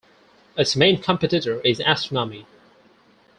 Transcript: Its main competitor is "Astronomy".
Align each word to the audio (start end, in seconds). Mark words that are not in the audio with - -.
Its 0.57 0.75
main 0.75 0.99
competitor 0.99 1.61
is 1.61 1.79
"Astronomy". 1.85 2.47